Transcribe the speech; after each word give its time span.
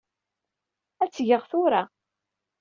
Ad 1.03 1.11
tgeɣ 1.11 1.43
tura. 1.51 1.83